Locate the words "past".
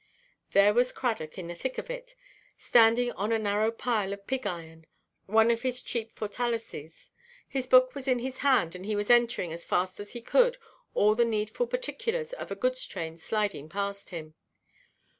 13.69-14.09